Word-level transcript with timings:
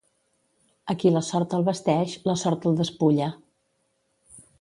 A 0.93 0.95
qui 1.01 1.11
la 1.17 1.21
sort 1.27 1.53
el 1.57 1.65
vesteix, 1.67 2.15
la 2.29 2.35
sort 2.45 2.65
el 2.71 2.79
despulla. 2.79 3.29